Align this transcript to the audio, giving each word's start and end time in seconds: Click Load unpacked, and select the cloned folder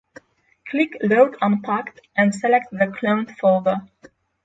Click 0.67 0.97
Load 1.03 1.37
unpacked, 1.41 2.01
and 2.17 2.33
select 2.33 2.71
the 2.71 2.87
cloned 2.87 3.37
folder 3.37 3.81